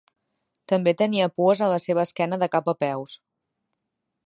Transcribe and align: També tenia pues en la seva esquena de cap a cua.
També 0.71 0.93
tenia 1.01 1.27
pues 1.41 1.61
en 1.67 1.69
la 1.73 1.77
seva 1.85 2.07
esquena 2.09 2.41
de 2.45 2.51
cap 2.57 2.73
a 2.75 2.77
cua. 2.85 3.07